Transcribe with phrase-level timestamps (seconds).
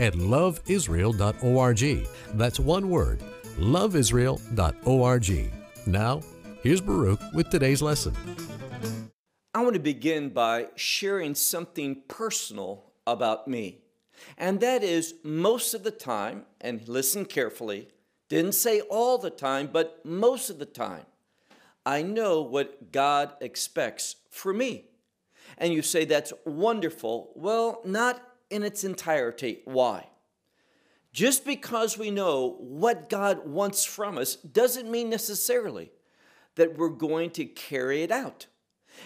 [0.00, 2.08] at loveisrael.org.
[2.34, 3.22] That's one word,
[3.58, 5.52] loveisrael.org.
[5.86, 6.20] Now,
[6.62, 8.16] here's Baruch with today's lesson.
[9.54, 13.78] I want to begin by sharing something personal about me.
[14.38, 17.88] And that is most of the time, and listen carefully,
[18.28, 21.04] didn't say all the time, but most of the time,
[21.84, 24.84] I know what God expects for me.
[25.58, 27.32] And you say that's wonderful.
[27.34, 29.60] Well, not in its entirety.
[29.64, 30.08] Why?
[31.12, 35.90] Just because we know what God wants from us doesn't mean necessarily
[36.54, 38.46] that we're going to carry it out.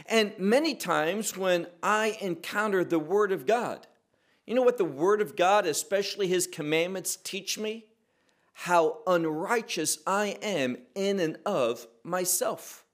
[0.06, 3.86] And many times when I encounter the Word of God,
[4.46, 7.86] you know what the Word of God, especially His commandments, teach me?
[8.52, 12.84] How unrighteous I am in and of myself.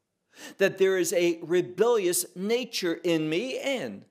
[0.58, 4.04] That there is a rebellious nature in me, and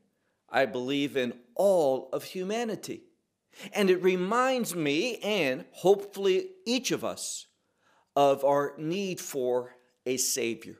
[0.50, 3.04] I believe in all of humanity.
[3.74, 7.48] And it reminds me, and hopefully each of us,
[8.16, 10.78] of our need for a Savior.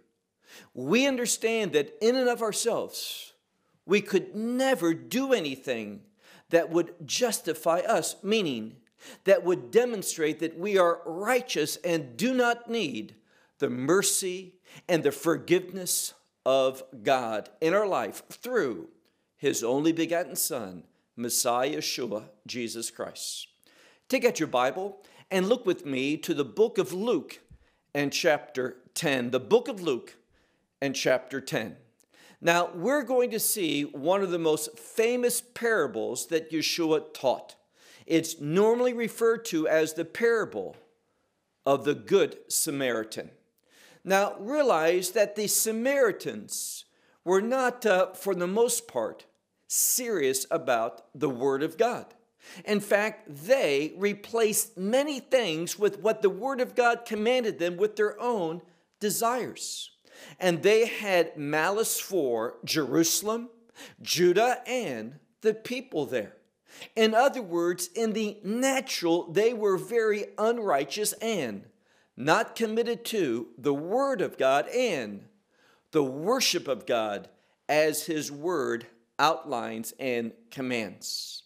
[0.74, 3.34] We understand that in and of ourselves,
[3.86, 6.02] we could never do anything
[6.50, 8.78] that would justify us, meaning
[9.26, 13.16] that would demonstrate that we are righteous and do not need
[13.60, 14.56] the mercy
[14.88, 16.14] and the forgiveness
[16.46, 18.88] of God in our life through
[19.40, 20.84] His only begotten Son,
[21.16, 23.48] Messiah Yeshua, Jesus Christ.
[24.10, 25.02] Take out your Bible
[25.32, 27.40] and look with me to the book of Luke
[27.94, 29.32] and chapter 10.
[29.32, 30.18] The book of Luke
[30.82, 31.78] and chapter 10.
[32.42, 37.56] Now, we're going to see one of the most famous parables that Yeshua taught.
[38.06, 40.76] It's normally referred to as the parable
[41.66, 43.32] of the Good Samaritan.
[44.04, 46.84] Now, realize that the Samaritans
[47.24, 49.26] were not, uh, for the most part,
[49.70, 52.08] serious about the Word of God.
[52.66, 57.96] In fact, they replaced many things with what the Word of God commanded them with
[57.96, 58.62] their own
[59.00, 59.92] desires.
[60.40, 63.50] And they had malice for Jerusalem,
[64.02, 66.36] Judah, and the people there.
[66.96, 71.66] In other words, in the natural, they were very unrighteous and
[72.18, 75.26] not committed to the Word of God and
[75.92, 77.30] the worship of God
[77.68, 78.88] as His Word
[79.20, 81.44] outlines and commands.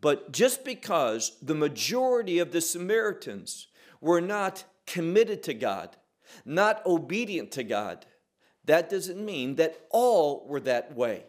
[0.00, 3.68] But just because the majority of the Samaritans
[4.00, 5.96] were not committed to God,
[6.44, 8.06] not obedient to God,
[8.64, 11.24] that doesn't mean that all were that way.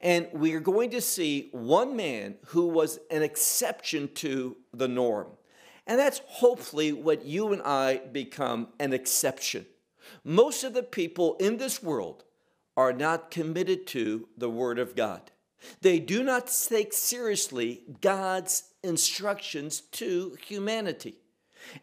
[0.00, 5.28] And we are going to see one man who was an exception to the norm.
[5.86, 9.66] And that's hopefully what you and I become an exception.
[10.22, 12.24] Most of the people in this world
[12.76, 15.30] are not committed to the Word of God.
[15.80, 21.16] They do not take seriously God's instructions to humanity.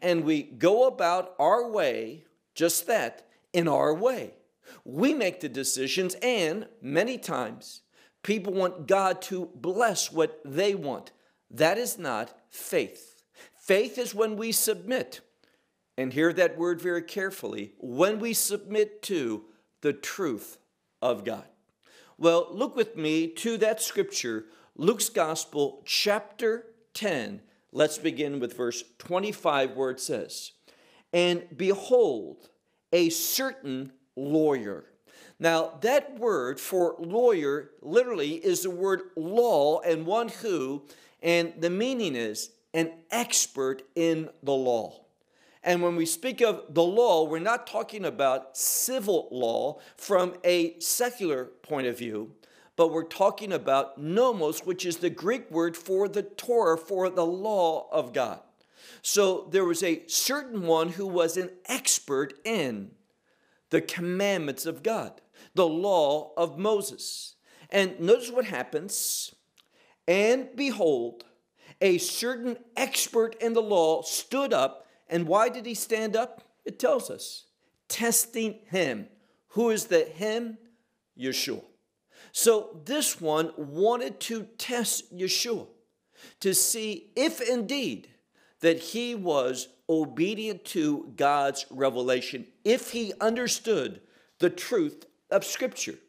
[0.02, 2.24] And we go about our way,
[2.56, 4.36] just that, in our way.
[4.86, 7.82] We make the decisions, and many times
[8.22, 11.12] people want God to bless what they want.
[11.52, 13.24] That is not faith.
[13.60, 15.22] Faith is when we submit,
[15.98, 19.46] and hear that word very carefully, when we submit to
[19.82, 20.58] the truth
[21.04, 21.46] of God.
[22.18, 24.46] Well, look with me to that scripture,
[24.78, 27.42] Luke's Gospel, chapter 10.
[27.74, 30.54] Let's begin with verse 25, where it says,
[31.12, 32.50] And behold,
[32.94, 34.86] a certain lawyer.
[35.40, 40.84] Now, that word for lawyer literally is the word law and one who,
[41.22, 45.03] and the meaning is an expert in the law.
[45.64, 50.78] And when we speak of the law, we're not talking about civil law from a
[50.80, 52.32] secular point of view,
[52.76, 57.26] but we're talking about nomos, which is the Greek word for the Torah, for the
[57.26, 58.42] law of God.
[59.02, 62.92] So there was a certain one who was an expert in
[63.70, 65.22] the commandments of God,
[65.56, 67.36] the law of Moses.
[67.70, 69.34] And notice what happens.
[70.08, 71.24] And behold,
[71.82, 74.83] a certain expert in the law stood up
[75.14, 76.42] and why did he stand up?
[76.66, 77.46] It tells us
[77.88, 79.06] testing him.
[79.50, 80.58] Who is the him?
[81.18, 81.64] Yeshua.
[82.32, 85.68] So this one wanted to test Yeshua
[86.40, 88.10] to see if indeed
[88.62, 94.02] that he was obedient to God's revelation if he understood
[94.40, 96.00] the truth of Scripture.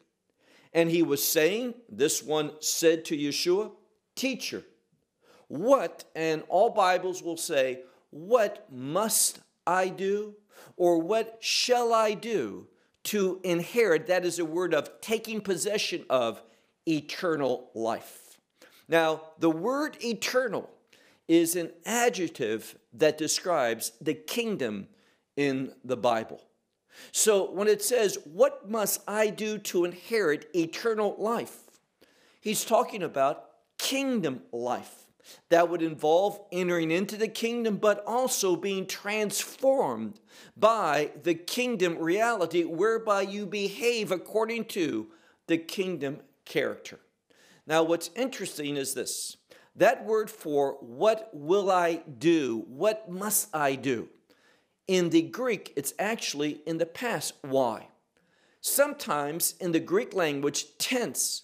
[0.73, 3.71] And he was saying, this one said to Yeshua,
[4.15, 4.63] Teacher,
[5.47, 7.81] what, and all Bibles will say,
[8.15, 10.35] What must I do?
[10.77, 12.67] Or what shall I do
[13.03, 14.07] to inherit?
[14.07, 16.41] That is a word of taking possession of
[16.87, 18.39] eternal life.
[18.87, 20.69] Now, the word eternal
[21.27, 24.87] is an adjective that describes the kingdom
[25.35, 26.41] in the Bible.
[27.11, 31.63] So when it says, What must I do to inherit eternal life?
[32.39, 35.04] He's talking about kingdom life.
[35.49, 40.19] That would involve entering into the kingdom, but also being transformed
[40.57, 45.07] by the kingdom reality, whereby you behave according to
[45.47, 46.99] the kingdom character.
[47.67, 49.37] Now, what's interesting is this
[49.75, 52.65] that word for what will I do?
[52.67, 54.09] What must I do?
[54.87, 57.33] In the Greek, it's actually in the past.
[57.41, 57.87] Why?
[58.61, 61.43] Sometimes in the Greek language, tense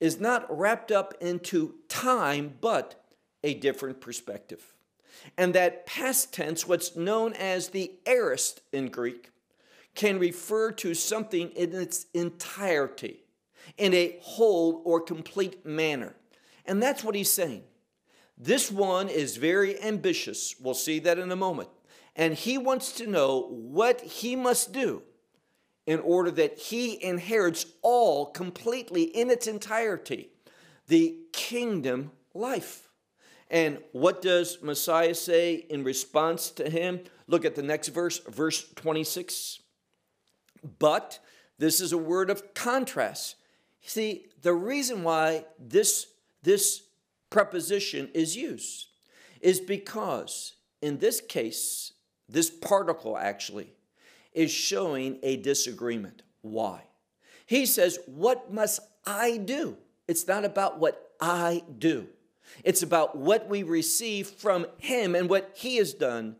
[0.00, 3.04] is not wrapped up into time, but
[3.42, 4.74] a different perspective.
[5.36, 9.30] And that past tense, what's known as the aorist in Greek,
[9.94, 13.24] can refer to something in its entirety,
[13.76, 16.14] in a whole or complete manner.
[16.64, 17.64] And that's what he's saying.
[18.36, 20.54] This one is very ambitious.
[20.60, 21.68] We'll see that in a moment.
[22.14, 25.02] And he wants to know what he must do
[25.86, 30.28] in order that he inherits all completely in its entirety
[30.86, 32.87] the kingdom life.
[33.50, 37.00] And what does Messiah say in response to him?
[37.26, 39.60] Look at the next verse, verse 26.
[40.78, 41.18] But
[41.58, 43.36] this is a word of contrast.
[43.80, 46.08] See, the reason why this,
[46.42, 46.82] this
[47.30, 48.88] preposition is used
[49.40, 51.92] is because in this case,
[52.28, 53.72] this particle actually
[54.32, 56.22] is showing a disagreement.
[56.42, 56.82] Why?
[57.46, 59.76] He says, What must I do?
[60.06, 62.08] It's not about what I do,
[62.64, 66.36] it's about what we receive from Him and what He has done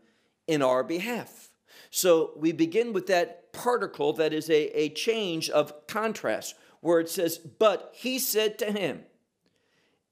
[0.47, 1.49] in our behalf.
[1.89, 7.09] So we begin with that particle that is a, a change of contrast, where it
[7.09, 9.01] says, But He said to him,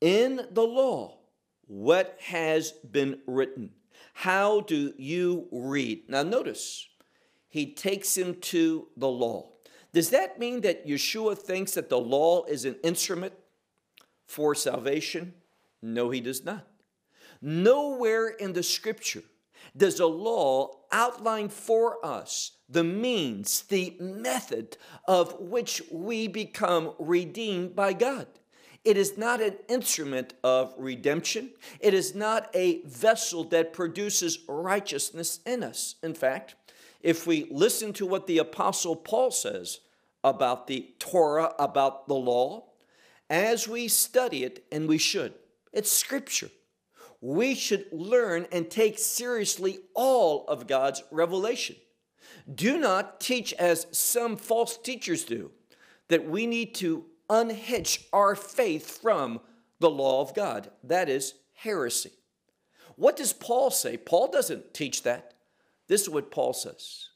[0.01, 1.17] In the law,
[1.67, 3.71] what has been written?
[4.13, 6.09] How do you read?
[6.09, 6.87] Now, notice,
[7.47, 9.51] he takes him to the law.
[9.93, 13.33] Does that mean that Yeshua thinks that the law is an instrument
[14.25, 15.33] for salvation?
[15.93, 16.67] No, he does not.
[17.41, 19.23] Nowhere in the scripture
[19.75, 27.75] does a law outline for us the means, the method of which we become redeemed
[27.75, 28.27] by God.
[28.83, 31.51] It is not an instrument of redemption.
[31.79, 35.95] It is not a vessel that produces righteousness in us.
[36.03, 36.55] In fact,
[37.01, 39.79] if we listen to what the Apostle Paul says
[40.23, 42.65] about the Torah, about the law,
[43.29, 45.33] as we study it, and we should,
[45.73, 46.49] it's scripture.
[47.21, 51.75] We should learn and take seriously all of God's revelation.
[52.53, 55.51] Do not teach as some false teachers do,
[56.09, 59.39] that we need to unhitch our faith from
[59.79, 60.69] the law of God.
[60.83, 62.11] That is heresy.
[62.95, 63.97] What does Paul say?
[63.97, 65.33] Paul doesn't teach that.
[65.87, 67.09] This is what Paul says.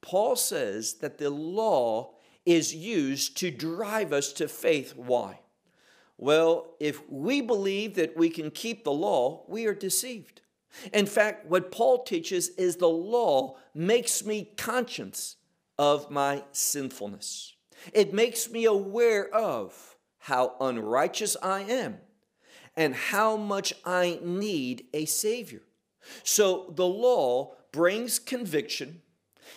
[0.00, 4.94] Paul says that the law is used to drive us to faith.
[4.96, 5.40] Why?
[6.22, 10.42] Well, if we believe that we can keep the law, we are deceived.
[10.92, 15.34] In fact, what Paul teaches is the law makes me conscious
[15.80, 17.56] of my sinfulness.
[17.92, 21.98] It makes me aware of how unrighteous I am
[22.76, 25.62] and how much I need a Savior.
[26.22, 29.02] So the law brings conviction.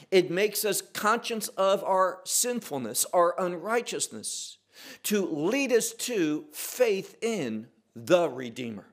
[0.10, 4.58] It makes us conscious of our sinfulness, our unrighteousness,
[5.04, 8.88] to lead us to faith in the Redeemer,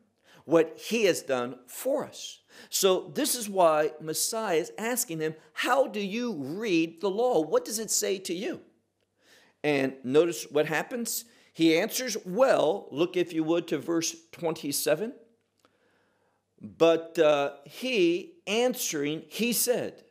[0.44, 2.40] what He has done for us.
[2.68, 7.40] So, this is why Messiah is asking him, How do you read the law?
[7.40, 8.61] What does it say to you?
[9.64, 11.25] And notice what happens.
[11.52, 12.88] He answers well.
[12.90, 15.12] Look, if you would, to verse 27.
[16.61, 20.04] But uh, he answering, he said,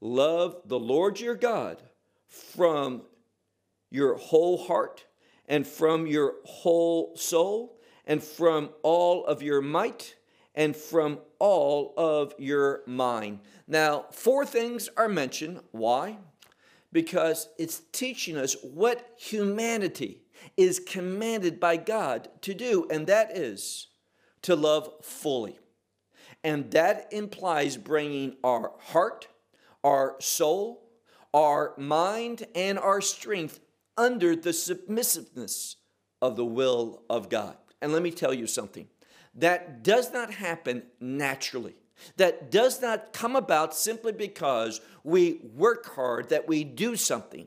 [0.00, 1.82] Love the Lord your God
[2.28, 3.02] from
[3.90, 5.04] your whole heart
[5.46, 10.16] and from your whole soul and from all of your might
[10.54, 13.40] and from all of your mind.
[13.66, 15.60] Now, four things are mentioned.
[15.70, 16.18] Why?
[16.92, 20.22] because it's teaching us what humanity
[20.56, 23.88] is commanded by God to do, and that is
[24.42, 25.58] to love fully.
[26.42, 29.28] And that implies bringing our heart,
[29.84, 30.88] our soul,
[31.34, 33.60] our mind, and our strength
[34.00, 35.76] under the submissiveness
[36.22, 37.56] of the will of God.
[37.82, 38.88] And let me tell you something
[39.34, 41.74] that does not happen naturally.
[42.16, 47.46] That does not come about simply because we work hard, that we do something.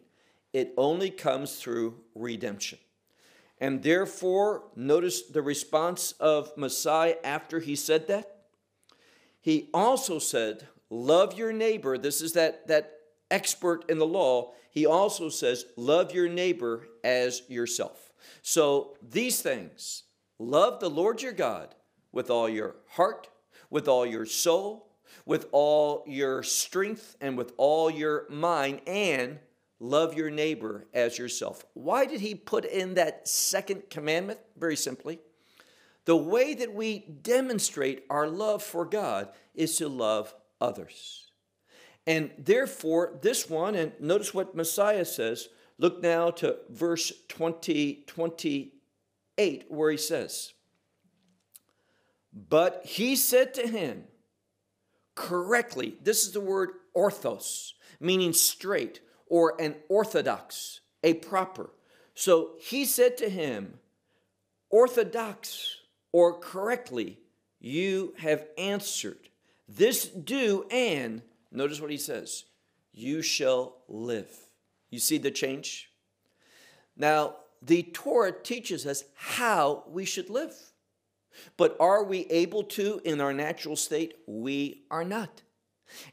[0.54, 2.78] It only comes through redemption.
[3.60, 8.46] And therefore, notice the response of Messiah after he said that.
[9.42, 11.98] He also said, Love your neighbor.
[11.98, 13.00] This is that, that
[13.34, 14.54] expert in the law.
[14.70, 18.14] He also says, Love your neighbor as yourself.
[18.42, 20.04] So these things,
[20.40, 21.76] love the Lord your God
[22.12, 23.28] with all your heart,
[23.70, 24.88] with all your soul,
[25.26, 29.40] with all your strength, and with all your mind, and
[29.80, 31.66] love your neighbor as yourself.
[31.74, 34.40] Why did he put in that second commandment?
[34.58, 35.20] Very simply
[36.06, 41.23] the way that we demonstrate our love for God is to love others.
[42.06, 45.48] And therefore, this one, and notice what Messiah says.
[45.78, 50.54] Look now to verse 20, 28, where he says,
[52.34, 54.04] But he said to him,
[55.16, 61.70] correctly, this is the word orthos, meaning straight, or an orthodox, a proper.
[62.16, 63.80] So he said to him,
[64.70, 65.78] orthodox
[66.12, 67.20] or correctly,
[67.60, 69.30] you have answered.
[69.68, 71.22] This do, and
[71.54, 72.46] notice what he says,
[72.92, 74.30] you shall live.
[74.90, 75.90] You see the change?
[76.96, 80.54] Now, the Torah teaches us how we should live.
[81.58, 84.16] But are we able to in our natural state?
[84.28, 85.42] We are not.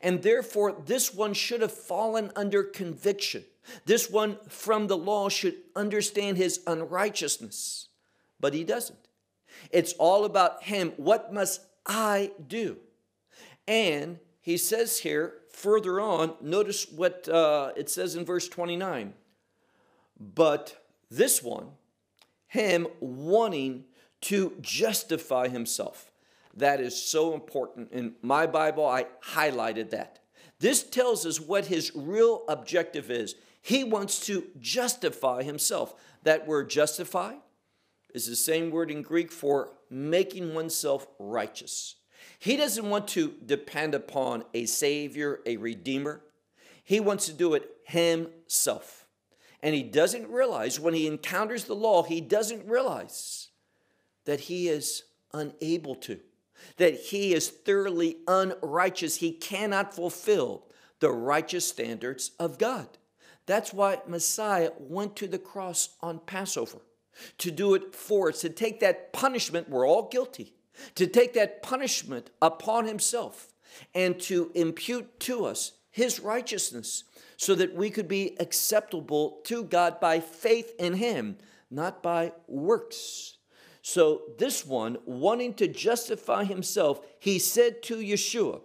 [0.00, 3.44] And therefore, this one should have fallen under conviction.
[3.84, 7.88] This one from the law should understand his unrighteousness,
[8.38, 9.08] but he doesn't.
[9.70, 10.92] It's all about him.
[10.96, 12.78] What must I do?
[13.68, 14.18] And
[14.50, 19.14] he says here further on, notice what uh, it says in verse 29.
[20.18, 21.68] But this one,
[22.48, 23.84] him wanting
[24.22, 26.10] to justify himself.
[26.54, 27.92] That is so important.
[27.92, 30.18] In my Bible, I highlighted that.
[30.58, 33.36] This tells us what his real objective is.
[33.62, 35.94] He wants to justify himself.
[36.24, 37.36] That word justify
[38.12, 41.94] is the same word in Greek for making oneself righteous.
[42.40, 46.22] He doesn't want to depend upon a Savior, a Redeemer.
[46.82, 49.06] He wants to do it himself.
[49.62, 53.48] And he doesn't realize when he encounters the law, he doesn't realize
[54.24, 55.02] that he is
[55.34, 56.18] unable to,
[56.78, 59.16] that he is thoroughly unrighteous.
[59.16, 60.64] He cannot fulfill
[61.00, 62.88] the righteous standards of God.
[63.44, 66.78] That's why Messiah went to the cross on Passover
[67.36, 70.54] to do it for us, to take that punishment, we're all guilty,
[70.94, 73.52] to take that punishment upon himself
[73.94, 77.04] and to impute to us his righteousness
[77.36, 81.36] so that we could be acceptable to God by faith in him,
[81.70, 83.36] not by works.
[83.82, 88.60] So, this one, wanting to justify himself, he said to Yeshua,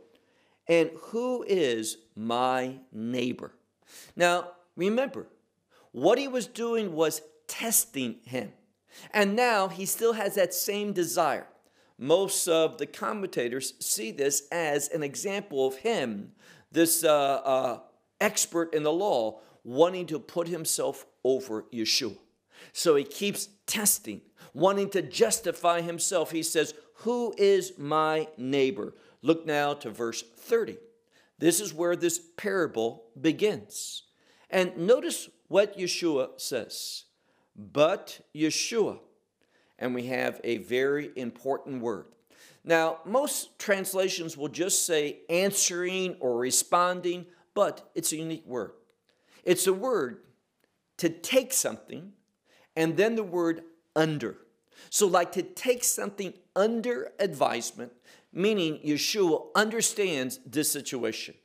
[0.67, 3.53] And who is my neighbor?
[4.15, 5.27] Now, remember,
[5.91, 8.51] what he was doing was testing him.
[9.13, 11.47] And now he still has that same desire.
[11.97, 16.33] Most of the commentators see this as an example of him,
[16.71, 17.79] this uh, uh,
[18.19, 22.17] expert in the law, wanting to put himself over Yeshua.
[22.73, 24.21] So he keeps testing,
[24.53, 26.31] wanting to justify himself.
[26.31, 28.93] He says, Who is my neighbor?
[29.21, 30.77] Look now to verse 30.
[31.39, 34.03] This is where this parable begins.
[34.49, 37.05] And notice what Yeshua says
[37.55, 38.99] but Yeshua.
[39.77, 42.05] And we have a very important word.
[42.63, 48.71] Now, most translations will just say answering or responding, but it's a unique word.
[49.43, 50.21] It's a word
[50.97, 52.13] to take something
[52.75, 53.63] and then the word
[53.95, 54.37] under.
[54.89, 57.91] So, like to take something under advisement,
[58.33, 61.35] meaning Yeshua understands this situation.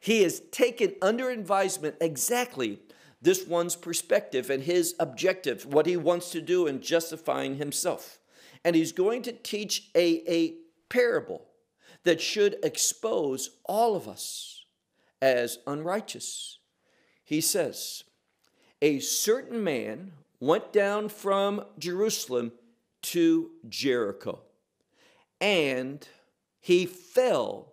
[0.00, 2.80] He is taken under advisement exactly
[3.20, 8.20] this one's perspective and his objective, what he wants to do in justifying himself.
[8.64, 10.54] And he's going to teach a, a
[10.88, 11.46] parable
[12.04, 14.64] that should expose all of us
[15.20, 16.58] as unrighteous.
[17.24, 18.04] He says,
[18.80, 22.52] A certain man went down from Jerusalem
[23.02, 24.40] to Jericho,
[25.40, 26.06] and
[26.60, 27.72] he fell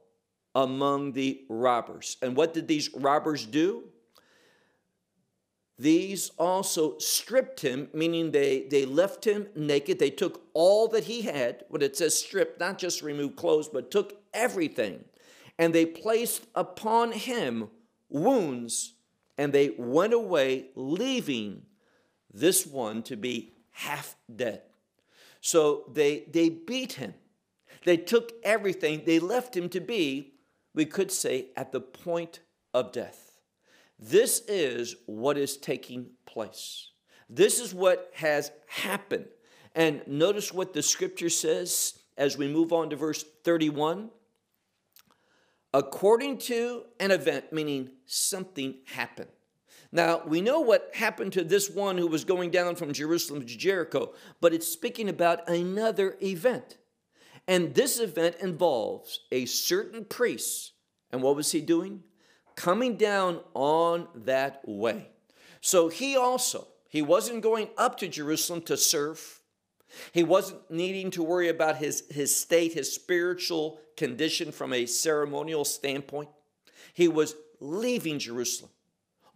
[0.53, 2.17] among the robbers.
[2.21, 3.83] And what did these robbers do?
[5.77, 9.99] These also stripped him, meaning they, they left him naked.
[9.99, 11.65] They took all that he had.
[11.67, 15.03] When it says stripped, not just remove clothes, but took everything.
[15.59, 17.69] And they placed upon him
[18.09, 18.93] wounds,
[19.37, 21.63] and they went away, leaving
[22.33, 24.61] this one to be half dead.
[25.41, 27.13] So they, they beat him.
[27.83, 29.03] They took everything.
[29.05, 30.33] They left him to be,
[30.73, 32.39] we could say, at the point
[32.73, 33.24] of death.
[33.99, 36.89] This is what is taking place.
[37.29, 39.25] This is what has happened.
[39.73, 44.09] And notice what the scripture says as we move on to verse 31.
[45.73, 49.29] According to an event, meaning something happened.
[49.91, 53.57] Now, we know what happened to this one who was going down from Jerusalem to
[53.57, 56.77] Jericho, but it's speaking about another event.
[57.47, 60.73] And this event involves a certain priest.
[61.11, 62.03] And what was he doing?
[62.55, 65.09] Coming down on that way.
[65.61, 69.41] So he also, he wasn't going up to Jerusalem to serve.
[70.11, 75.65] He wasn't needing to worry about his, his state, his spiritual condition from a ceremonial
[75.65, 76.29] standpoint.
[76.93, 78.71] He was leaving Jerusalem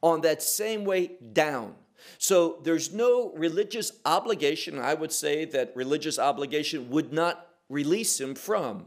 [0.01, 1.75] on that same way down.
[2.17, 4.79] So there's no religious obligation.
[4.79, 8.85] I would say that religious obligation would not release him from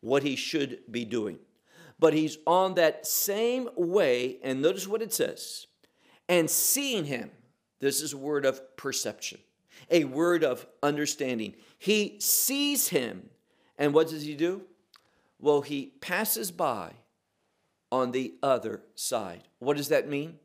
[0.00, 1.38] what he should be doing.
[1.98, 5.66] But he's on that same way, and notice what it says
[6.28, 7.30] and seeing him.
[7.80, 9.38] This is a word of perception,
[9.90, 11.54] a word of understanding.
[11.78, 13.28] He sees him,
[13.78, 14.62] and what does he do?
[15.38, 16.92] Well, he passes by
[17.92, 19.42] on the other side.
[19.58, 20.38] What does that mean?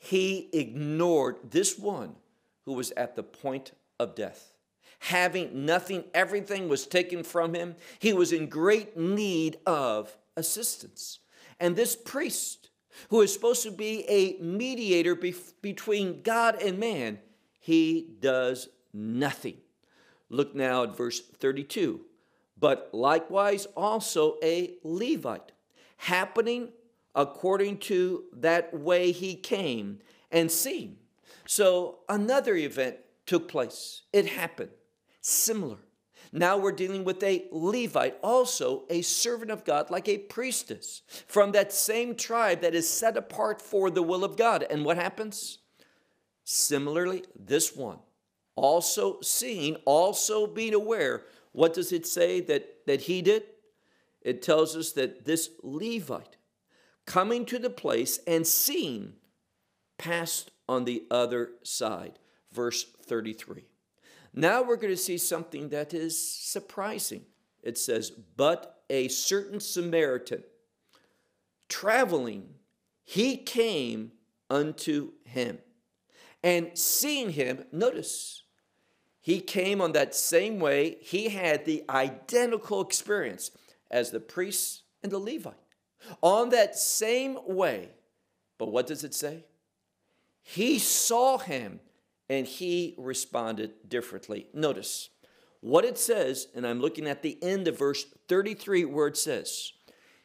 [0.00, 2.16] he ignored this one
[2.64, 4.54] who was at the point of death.
[5.00, 7.76] Having nothing, everything was taken from him.
[7.98, 11.20] He was in great need of assistance.
[11.58, 12.70] And this priest,
[13.08, 17.18] who is supposed to be a mediator between God and man,
[17.58, 19.58] he does nothing.
[20.28, 22.00] Look now at verse 32.
[22.58, 25.52] But likewise also a Levite,
[25.96, 26.70] happening
[27.14, 29.98] according to that way he came
[30.30, 30.96] and seen.
[31.46, 34.02] So another event took place.
[34.12, 34.70] It happened.
[35.20, 35.78] Similar.
[36.32, 41.52] Now we're dealing with a Levite, also a servant of God, like a priestess from
[41.52, 44.64] that same tribe that is set apart for the will of God.
[44.70, 45.58] And what happens?
[46.44, 47.98] Similarly, this one,
[48.54, 51.24] also seeing, also being aware.
[51.52, 53.44] What does it say that, that he did?
[54.22, 56.36] It tells us that this Levite
[57.06, 59.14] coming to the place and seeing
[59.98, 62.18] passed on the other side.
[62.52, 63.64] Verse 33.
[64.32, 67.24] Now we're going to see something that is surprising.
[67.62, 70.44] It says, But a certain Samaritan
[71.68, 72.54] traveling,
[73.04, 74.12] he came
[74.48, 75.58] unto him.
[76.42, 78.44] And seeing him, notice,
[79.20, 80.96] he came on that same way.
[81.00, 83.50] He had the identical experience
[83.90, 85.54] as the priests and the Levite
[86.22, 87.90] on that same way.
[88.58, 89.44] But what does it say?
[90.42, 91.80] He saw him
[92.30, 94.46] and he responded differently.
[94.54, 95.10] Notice
[95.60, 99.72] what it says, and I'm looking at the end of verse 33 where it says,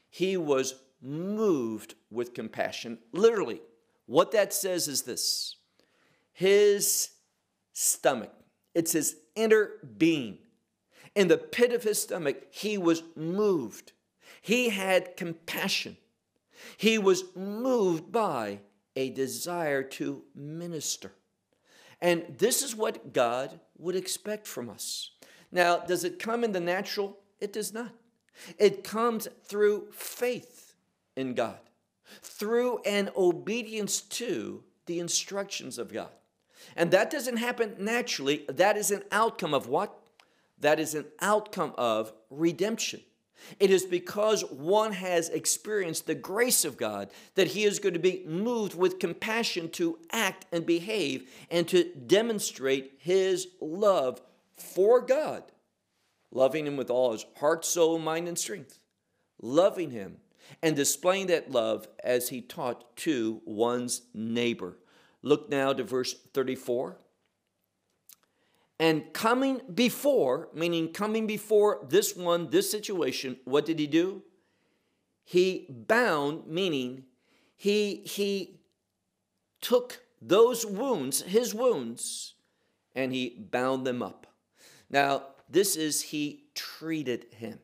[0.07, 2.99] He was moved with compassion.
[3.11, 3.59] Literally,
[4.05, 5.55] what that says is this
[6.31, 7.09] His
[7.73, 8.31] stomach,
[8.75, 10.37] it's his inner being.
[11.15, 13.93] In the pit of his stomach, he was moved.
[14.43, 15.97] He had compassion.
[16.77, 18.59] He was moved by
[18.95, 21.11] a desire to minister.
[22.05, 25.09] And this is what God would expect from us.
[25.51, 27.17] Now, does it come in the natural?
[27.39, 27.89] It does not.
[28.59, 30.75] It comes through faith
[31.15, 31.57] in God,
[32.21, 36.11] through an obedience to the instructions of God.
[36.75, 38.45] And that doesn't happen naturally.
[38.49, 39.99] That is an outcome of what?
[40.59, 43.01] That is an outcome of redemption.
[43.59, 47.99] It is because one has experienced the grace of God that he is going to
[47.99, 54.21] be moved with compassion to act and behave and to demonstrate his love
[54.57, 55.43] for God,
[56.31, 58.79] loving him with all his heart, soul, mind, and strength,
[59.41, 60.17] loving him
[60.61, 64.77] and displaying that love as he taught to one's neighbor.
[65.21, 66.97] Look now to verse 34.
[68.79, 74.23] And coming before, meaning coming before this one, this situation, what did he do?
[75.23, 77.03] He bound, meaning
[77.55, 78.59] he, he
[79.61, 82.35] took those wounds, his wounds,
[82.93, 84.27] and he bound them up.
[84.89, 87.59] Now, this is he treated him.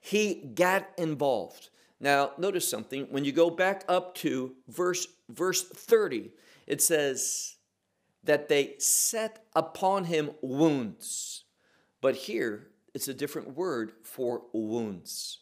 [0.00, 1.70] He got involved.
[2.00, 3.06] Now, notice something.
[3.10, 6.30] When you go back up to verse, verse 30,
[6.66, 7.53] it says
[8.24, 11.44] that they set upon him wounds.
[12.00, 15.40] But here, it's a different word for wounds.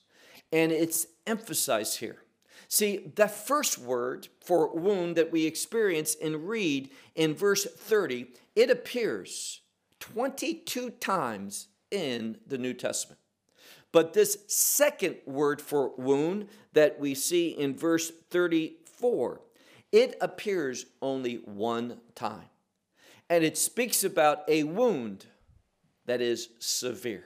[0.53, 2.23] And it's emphasized here.
[2.68, 8.71] See, the first word for wound that we experience and read in verse 30, it
[8.71, 9.61] appears
[10.01, 13.21] 22 times in the New Testament.
[13.92, 19.42] But this second word for wound that we see in verse 34,
[19.92, 22.49] it appears only one time.
[23.28, 25.26] And it speaks about a wound
[26.06, 27.24] that is severe.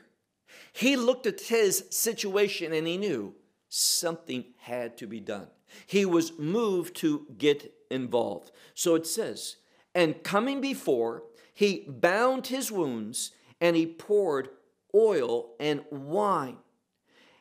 [0.73, 3.35] He looked at his situation and he knew
[3.69, 5.49] something had to be done.
[5.87, 8.51] He was moved to get involved.
[8.75, 9.57] So it says,
[9.95, 14.51] and coming before, he bound his wounds and he poured
[14.95, 16.59] oil and wine.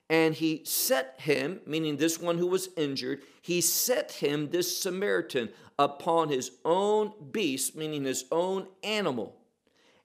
[0.10, 5.50] And he set him, meaning this one who was injured, he set him, this Samaritan,
[5.80, 9.36] upon his own beast, meaning his own animal,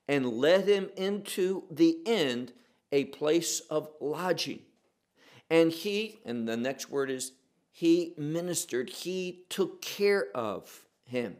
[0.08, 2.52] and led him into the end,
[2.92, 4.60] a place of lodging.
[5.50, 7.32] And he, and the next word is,
[7.70, 11.36] he ministered, he took care of him.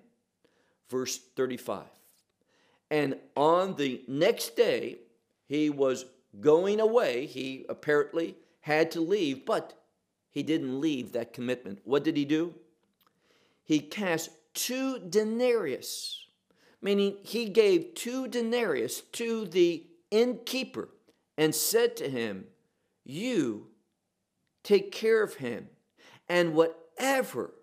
[0.89, 1.85] Verse 35.
[2.91, 4.99] And on the next day,
[5.47, 6.05] he was
[6.41, 7.27] going away.
[7.27, 9.75] He apparently had to leave, but
[10.31, 11.81] he didn't leave that commitment.
[11.85, 12.55] What did he do?
[13.65, 16.27] He cast two denarius,
[16.83, 20.89] meaning he gave two denarius to the innkeeper
[21.37, 22.47] and said to him,
[23.05, 23.69] You
[24.63, 25.69] take care of him.
[26.29, 27.55] And whatever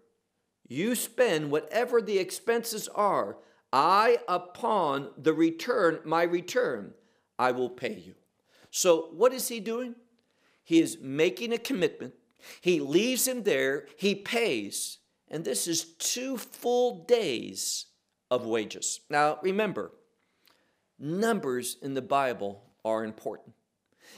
[0.67, 3.38] you spend, whatever the expenses are,
[3.71, 6.93] I, upon the return, my return,
[7.38, 8.15] I will pay you.
[8.71, 9.95] So, what is he doing?
[10.67, 12.13] He is making a commitment.
[12.60, 14.97] He leaves him there, he pays,
[15.30, 17.86] and this is two full days
[18.30, 18.99] of wages.
[19.10, 19.93] Now, remember,
[20.99, 23.56] numbers in the Bible are important.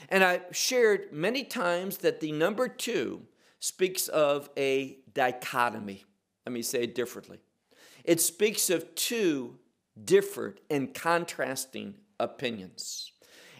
[0.08, 3.22] And I've shared many times that the number two
[3.60, 6.04] speaks of a dichotomy.
[6.44, 7.38] Let me say it differently.
[8.02, 9.60] It speaks of two
[10.04, 13.12] different and contrasting opinions.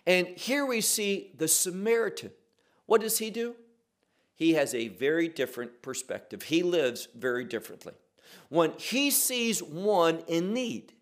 [0.04, 2.32] And here we see the Samaritan.
[2.90, 3.54] What does he do?
[4.34, 6.42] He has a very different perspective.
[6.42, 7.92] He lives very differently.
[8.48, 10.94] When he sees one in need,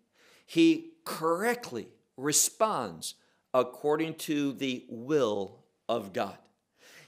[0.45, 3.15] he correctly responds
[3.55, 6.37] according to the will of God.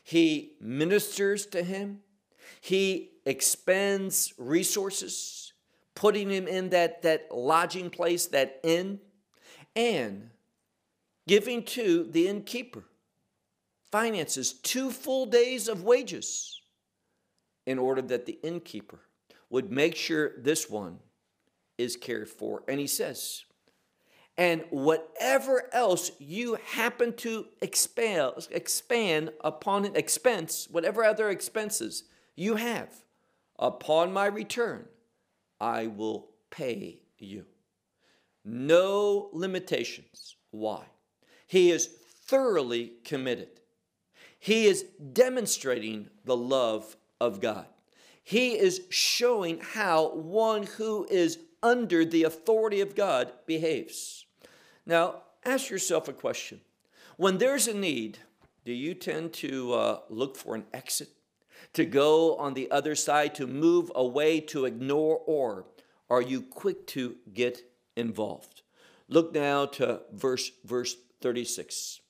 [0.04, 2.00] He ministers to him,
[2.60, 5.54] he expends resources,
[5.94, 9.00] putting him in that, that lodging place, that inn,
[9.76, 10.32] and
[11.28, 12.84] giving to the innkeeper
[13.92, 16.62] finances two full days of wages
[17.66, 19.00] in order that the innkeeper
[19.50, 21.00] would make sure this one
[21.78, 22.64] is cared for.
[22.68, 23.44] And he says,
[24.38, 32.56] and whatever else you happen to expand, expand upon an expense, whatever other expenses you
[32.56, 32.90] have,
[33.60, 34.86] upon my return,
[35.60, 37.46] I will pay you.
[38.44, 40.36] No limitations.
[40.50, 40.86] Why?
[41.46, 41.88] He is
[42.26, 43.61] thoroughly committed.
[44.44, 47.68] He is demonstrating the love of God.
[48.24, 54.26] He is showing how one who is under the authority of God behaves.
[54.84, 56.62] Now, ask yourself a question.
[57.18, 58.18] When there's a need,
[58.66, 61.10] do you tend to uh, look for an exit,
[61.74, 65.68] to go on the other side, to move away, to ignore, or
[66.10, 67.62] are you quick to get
[67.96, 68.64] involved?
[69.08, 72.01] Look now to verse, verse 36.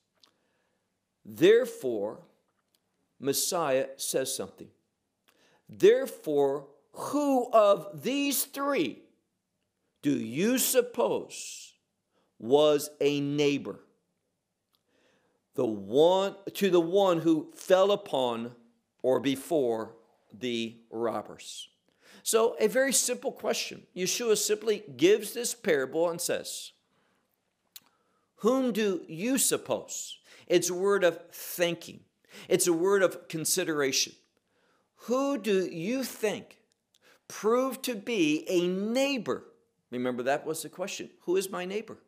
[1.24, 2.20] Therefore,
[3.20, 4.68] Messiah says something.
[5.68, 9.02] Therefore, who of these three
[10.02, 11.74] do you suppose
[12.38, 13.80] was a neighbor?
[15.54, 18.52] The one to the one who fell upon
[19.02, 19.94] or before
[20.32, 21.68] the robbers.
[22.22, 23.82] So, a very simple question.
[23.96, 26.72] Yeshua simply gives this parable and says,
[28.36, 30.18] Whom do you suppose?
[30.46, 32.00] It's a word of thanking,
[32.48, 34.14] it's a word of consideration.
[35.06, 36.58] Who do you think
[37.26, 39.44] proved to be a neighbor
[39.92, 41.98] Remember, that was the question Who is my neighbor?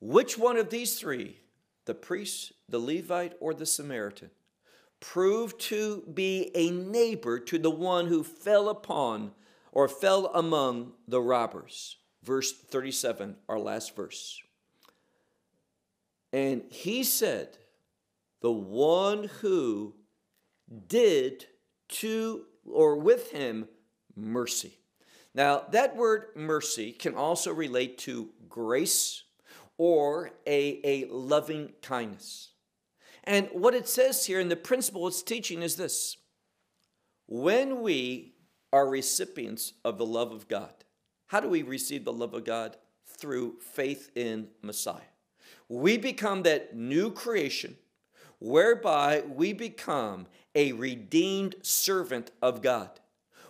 [0.00, 1.40] Which one of these three,
[1.84, 4.30] the priest, the Levite, or the Samaritan,
[5.00, 9.32] proved to be a neighbor to the one who fell upon
[9.72, 11.96] or fell among the robbers?
[12.22, 14.40] Verse 37, our last verse.
[16.32, 17.58] And he said,
[18.40, 19.94] The one who
[20.88, 21.46] did
[21.88, 23.68] to or with him
[24.16, 24.78] mercy.
[25.34, 29.24] Now, that word mercy can also relate to grace
[29.78, 32.50] or a, a loving kindness.
[33.24, 36.16] And what it says here in the principle it's teaching is this
[37.26, 38.34] when we
[38.72, 40.72] are recipients of the love of God,
[41.28, 42.76] how do we receive the love of God?
[43.18, 45.11] Through faith in Messiah.
[45.72, 47.78] We become that new creation
[48.40, 52.90] whereby we become a redeemed servant of God,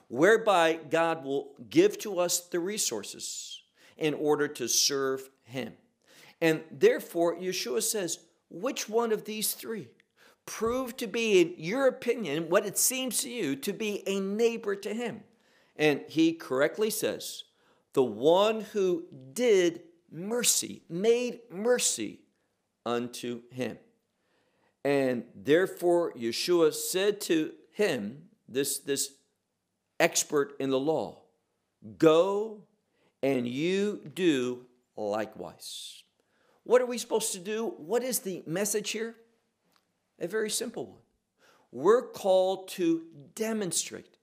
[0.06, 3.60] whereby God will give to us the resources
[3.98, 5.72] in order to serve Him.
[6.40, 9.88] And therefore, Yeshua says, which one of these three
[10.46, 14.76] proved to be, in your opinion, what it seems to you to be a neighbor
[14.76, 15.24] to Him?
[15.74, 17.42] And he correctly says,
[17.94, 19.82] the one who did
[20.12, 22.20] mercy, made mercy
[22.84, 23.78] unto him.
[24.84, 29.14] And therefore, Yeshua said to him, this, this
[29.98, 31.18] expert in the law,
[31.98, 32.62] Go
[33.22, 36.04] and you do likewise.
[36.64, 37.74] What are we supposed to do?
[37.76, 39.16] What is the message here?
[40.20, 41.00] A very simple one.
[41.72, 43.02] We're called to
[43.34, 44.18] demonstrate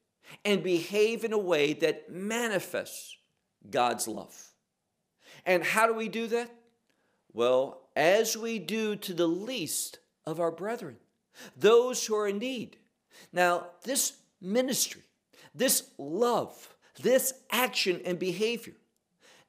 [0.45, 3.17] and behave in a way that manifests
[3.69, 4.48] God's love.
[5.45, 6.51] And how do we do that?
[7.33, 10.97] Well, as we do to the least of our brethren,
[11.55, 12.77] those who are in need.
[13.31, 15.03] Now, this ministry,
[15.53, 18.75] this love, this action and behavior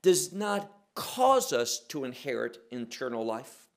[0.02, 3.68] does not cause us to inherit eternal life,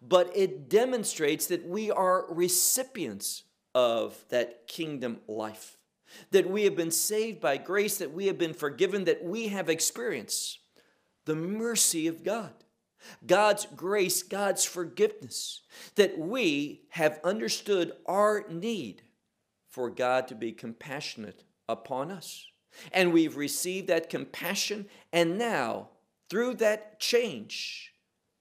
[0.00, 5.78] but it demonstrates that we are recipients of that kingdom life,
[6.30, 9.68] that we have been saved by grace, that we have been forgiven, that we have
[9.68, 10.60] experienced
[11.24, 12.52] the mercy of God.
[13.26, 15.62] God's grace, God's forgiveness,
[15.94, 19.02] that we have understood our need
[19.68, 22.46] for God to be compassionate upon us.
[22.92, 25.90] And we've received that compassion, and now,
[26.28, 27.92] through that change,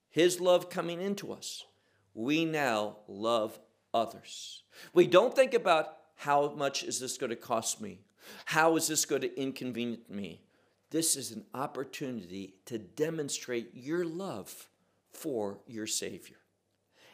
[0.09, 1.65] His love coming into us,
[2.13, 3.59] we now love
[3.93, 4.63] others.
[4.93, 7.99] We don't think about how much is this going to cost me?
[8.45, 10.42] How is this going to inconvenience me?
[10.93, 14.69] This is an opportunity to demonstrate your love
[15.11, 16.37] for your Savior.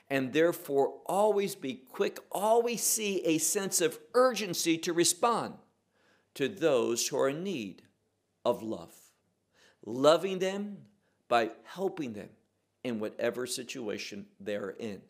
[0.09, 5.53] And therefore, always be quick, always see a sense of urgency to respond
[6.33, 7.83] to those who are in need
[8.43, 8.93] of love.
[9.85, 10.79] Loving them
[11.29, 12.29] by helping them
[12.83, 15.01] in whatever situation they're in.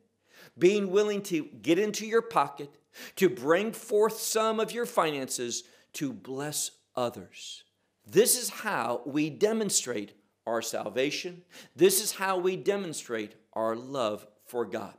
[0.59, 2.69] Being willing to get into your pocket,
[3.15, 7.63] to bring forth some of your finances to bless others.
[8.11, 10.13] This is how we demonstrate
[10.47, 11.43] our salvation.
[11.75, 14.95] This is how we demonstrate our love for God.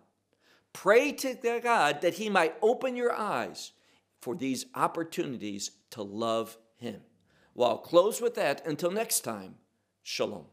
[0.73, 3.73] Pray to God that He might open your eyes
[4.21, 7.01] for these opportunities to love Him.
[7.55, 8.65] Well, I'll close with that.
[8.65, 9.57] Until next time,
[10.03, 10.47] Shalom.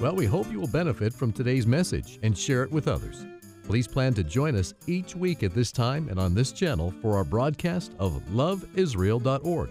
[0.00, 3.24] Well, we hope you will benefit from today's message and share it with others.
[3.64, 7.16] Please plan to join us each week at this time and on this channel for
[7.16, 9.70] our broadcast of loveisrael.org.